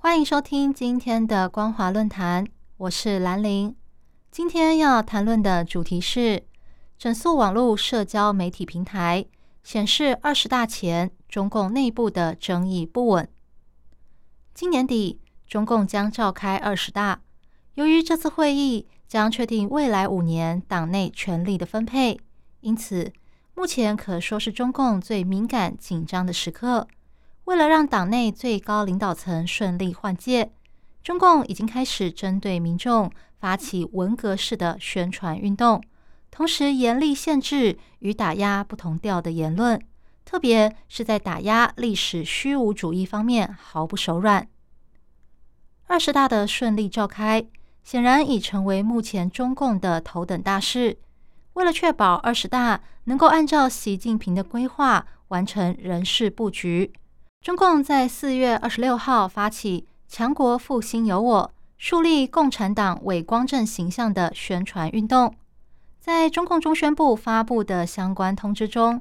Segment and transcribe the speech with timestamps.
[0.00, 3.74] 欢迎收听今天的光华论坛，我是兰玲。
[4.30, 6.44] 今天要谈论的主题是
[6.96, 9.26] 整肃网络社交媒体平台，
[9.64, 13.28] 显示二十大前中共内部的争议不稳。
[14.54, 17.20] 今年底，中共将召开二十大，
[17.74, 22.20] 由于这次会议将确定未来五年党内权力的分配，
[22.60, 23.12] 因此
[23.52, 26.86] 目前可说是中共最敏感紧张的时刻。
[27.48, 30.52] 为了让党内最高领导层顺利换届，
[31.02, 33.10] 中共已经开始针对民众
[33.40, 35.82] 发起文革式的宣传运动，
[36.30, 39.80] 同时严厉限制与打压不同调的言论，
[40.26, 44.46] 特别是在打压历史虚无主义方面毫不手软。
[45.86, 47.42] 二十大的顺利召开，
[47.82, 50.98] 显然已成为目前中共的头等大事。
[51.54, 56.92] 为了确保二十大能够按照习近平的规划完成人事布局。
[57.40, 65.34] 中共在四月二十六号发起“强国复兴有我，树立共产党伟光正形象”的宣传运动。
[66.00, 69.00] 在中共中宣部发布的相关通知中，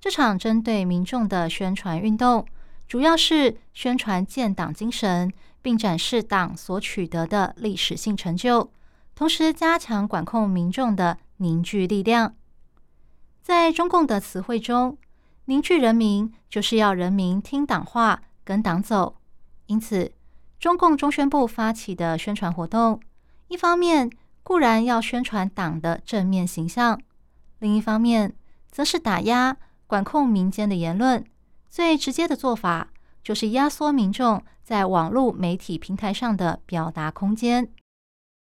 [0.00, 2.44] 这场针对民众的宣传运动，
[2.88, 8.70] 主要是宣传建党精神，并展示党所取得的历史性成就，
[9.14, 12.34] 同时加强管控民众的凝聚力量。
[13.42, 14.98] 在中共的词汇中，
[15.48, 19.16] 凝聚人民，就是要人民听党话、跟党走。
[19.66, 20.12] 因此，
[20.58, 23.00] 中共中宣部发起的宣传活动，
[23.46, 24.10] 一方面
[24.42, 27.00] 固然要宣传党的正面形象，
[27.60, 28.34] 另一方面
[28.72, 31.24] 则是打压、管控民间的言论。
[31.70, 32.88] 最直接的做法，
[33.22, 37.68] 就是压缩民众在网络媒体平台上的表达空间。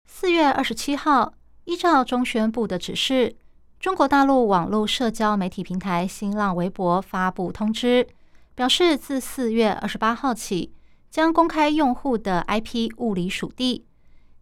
[0.08, 1.36] 四月二十七号，
[1.66, 3.36] 依照中宣部的指示。
[3.80, 8.06] 中国大陆网络社交媒体平台新浪微博发布通知，
[8.54, 10.74] 表示自四月二十八号起，
[11.10, 13.86] 将公开用户的 IP 物理属地。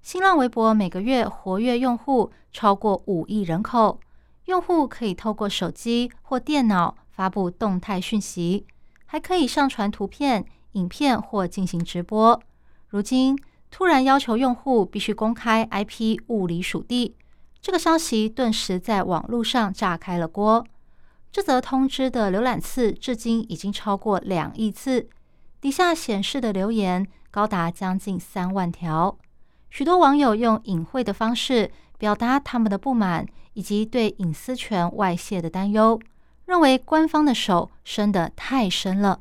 [0.02, 4.00] 新浪微博每个月活跃用户超过五亿人口，
[4.46, 8.66] 用户可以透过手机或电脑发布动态讯息，
[9.06, 12.42] 还可以上传图片、影片或进行直播。
[12.88, 13.38] 如今
[13.70, 17.16] 突然要求用户必须公开 IP 物理属地。
[17.68, 20.66] 这个消息顿时在网络上炸开了锅。
[21.34, 25.10] 这则通知的浏览次至今已经超过两亿次，
[25.60, 29.18] 底下显示的留言高达将近三万条。
[29.70, 36.00] 许多网友用隐晦的方式表达他们的不满以及对隐私权外泄的担忧，
[36.46, 39.20] 认为官方的手伸得太深了。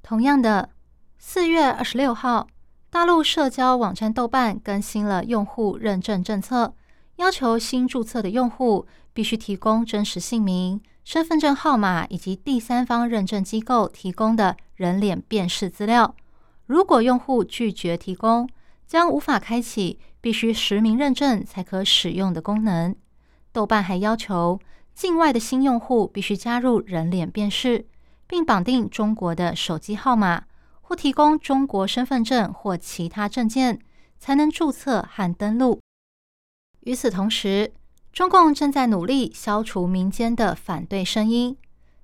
[0.00, 0.70] 同样的，
[1.18, 2.46] 四月二十六号，
[2.88, 6.74] 大陆社交网站豆瓣更新了用户认证政策。
[7.16, 16.14] 要求新注册的用户必须提供真实姓名、身份证号码以及第三方认证机构提供的人脸辨识资料。
[16.66, 18.48] 如果用户拒绝提供，
[18.86, 22.94] 将无法开启必须实名认证才可使用的功能。
[23.52, 24.58] 豆瓣还要求
[24.94, 27.86] 境外的新用户必须加入人脸辨识，
[28.26, 30.44] 并绑定中国的手机号码，
[30.80, 33.78] 或提供中国身份证或其他证件，
[34.18, 35.80] 才能注册和登录。
[36.84, 37.72] 与此同时，
[38.12, 41.56] 中共正在努力消除民间的反对声音。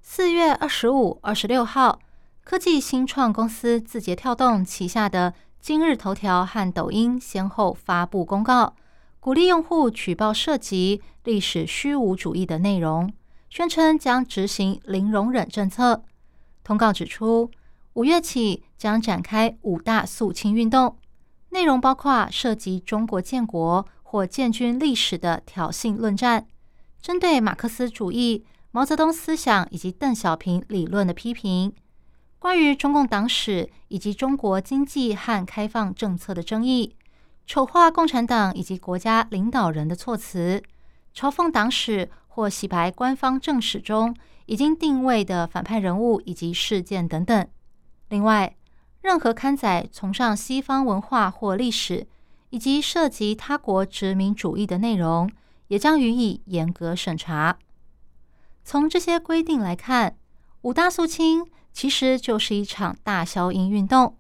[0.02, 1.98] 四月二十五、二十六号，
[2.44, 8.76] 科技新创公司字节跳动旗下的今日头条和抖音先后发布公告，
[9.18, 13.12] 鼓励用户举报涉及历史虚无主义的内容，
[13.50, 16.04] 宣称将执行零容忍政策。
[16.62, 17.50] 通告指出，
[17.94, 20.96] 五月起将展开五大肃清运动，
[21.50, 23.84] 内容包括涉及中国建国。
[24.10, 26.46] 或建军历史的挑衅论战，
[26.98, 31.74] 针对马克思主义、毛泽东思想以及邓小平理论的批评，
[32.38, 36.96] 关于中共党史以及中国经济和开放政策的争议，
[37.46, 40.62] 丑化共产党以及国家领导人的措辞，
[41.14, 44.16] 嘲讽党史或洗白官方正史中
[44.46, 47.46] 已经定位的反派人物以及事件等等。
[48.08, 48.56] 另外，
[49.02, 52.06] 任何刊载崇尚西方文化或历史。
[52.50, 55.30] 以及涉及他国殖民主义的内容，
[55.68, 57.58] 也将予以严格审查。
[58.64, 60.16] 从这些规定来看，
[60.62, 64.16] 五大肃清其实就是一场大消音运动。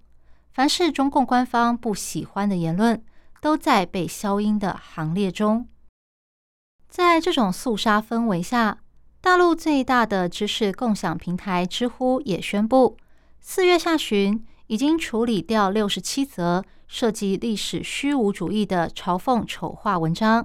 [0.52, 3.02] 凡是中共官方不喜欢的言论，
[3.40, 5.68] 都在被消音的行列中。
[6.88, 8.78] 在这种肃杀氛围下，
[9.20, 12.96] 大陆最大的知识共享平台知乎也宣布，
[13.40, 20.44] 四月下旬已经处理掉六十七则涉及历史虚无主义的嘲讽丑化文章。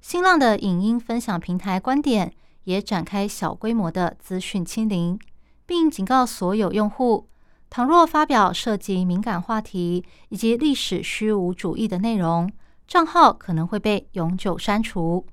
[0.00, 2.32] 新浪的影音分享平台观点
[2.64, 5.18] 也展开小规模的资讯清零，
[5.66, 7.28] 并警告所有用户，
[7.68, 12.50] 倘若发表涉及敏感话题以及历史虚无主义的内容，
[12.86, 15.26] 账号可能会被永久删除。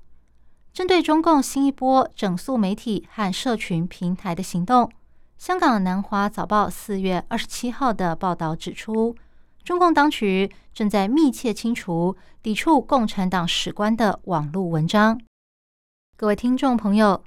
[0.72, 4.90] 针对中共新一波整肃媒体和社群平台的行动，
[5.36, 9.16] 香港南华早报四月二十七号的报道指出，
[9.64, 15.20] 中共当局正在密切清除抵触共产党史观的网络文章。
[16.16, 17.22] 各位听众朋友，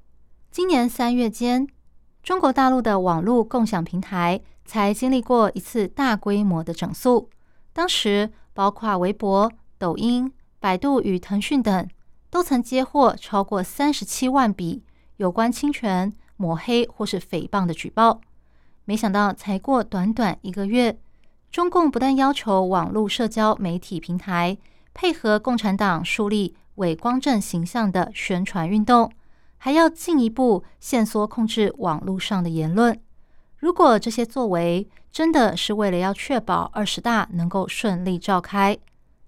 [0.52, 1.68] 今年三月间，
[2.22, 7.30] 中国大陆的网络共享平台才经历过一次大规模的整肃，
[7.72, 11.88] 当时包括微博、抖音、百度与腾讯等。
[12.30, 14.84] 都曾接获超过三十七万笔
[15.18, 18.20] 有关侵权、抹黑或是诽谤的举报。
[18.86, 20.98] 没想到，才过短短一个月，
[21.54, 24.58] 中共不但要求网络社交媒体平台
[24.92, 29.12] 配合共产党树立伪光正形象的宣传运动，
[29.60, 33.00] 还要进一步限缩控制网络上的言论。
[33.58, 38.76] 如果这些作为真的是为了要确保二十大能够顺利召开，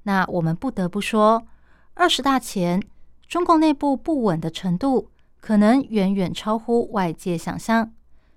[0.02, 1.46] 那我们不得不说，
[1.94, 2.82] 二十大前。
[3.28, 7.92] 中共内部不稳的程度可能远远超乎外界想象，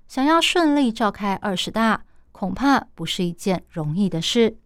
[0.06, 2.04] 想要顺利召开二十大，
[2.38, 4.58] 恐怕不是一件容易的事。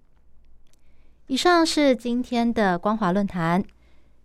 [1.26, 3.64] 以上是今天的光华论坛，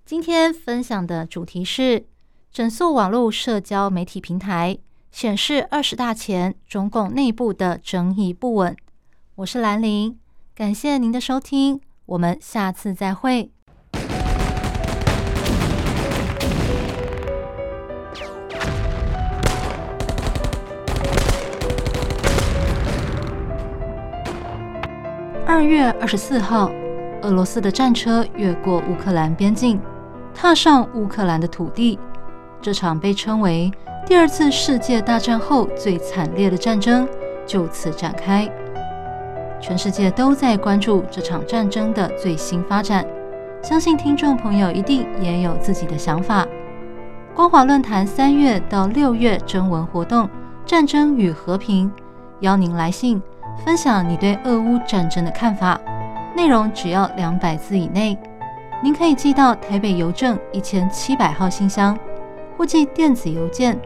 [0.03, 2.05] 今天分享的主题是
[2.51, 4.77] 整肃网络社交媒体平台，
[5.13, 8.75] 显示二十大前中共内部的争议不稳。
[9.35, 10.19] 我是兰陵，
[10.53, 13.49] 感谢您的收听，我们下次再会。
[25.57, 26.69] 二月二十四号，
[27.23, 29.81] 俄罗斯的战车越过乌克兰边境，
[30.31, 31.97] 踏上乌克兰的土地。
[32.61, 33.71] 这场被称为
[34.05, 37.09] 第二次世界大战后最惨烈的战争
[37.43, 38.47] 就此展开。
[39.59, 43.03] 全世界都在关注这场战争的最新发展，
[43.63, 46.45] 相信听众朋友一定也有自己的想法。
[47.33, 50.29] 光华论坛三月到六月征文活动：
[50.67, 51.91] 战争与和平，
[52.41, 53.19] 邀您来信。
[53.63, 55.79] 分享你对俄乌战争的看法，
[56.35, 58.17] 内容只要两百字以内。
[58.81, 61.97] 您可以寄到台北邮政一千七百号信箱，
[62.55, 63.77] 或寄电子邮件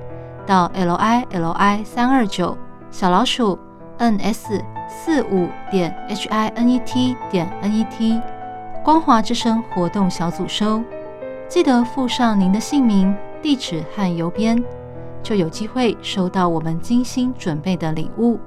[0.46, 2.58] 到 l i l i 三二九
[2.92, 3.58] 小老鼠
[3.98, 8.20] n s 四五点 h i n e t 点 n e t。
[8.84, 10.84] 光华之声活动小组收，
[11.48, 14.62] 记得附上您的姓名、地址和邮编，
[15.24, 18.38] 就有机会收到我们精心准备的礼物。